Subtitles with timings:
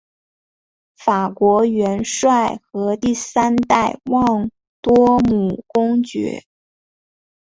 [0.97, 4.49] 法国元帅和第三代旺
[4.81, 6.43] 多姆公爵。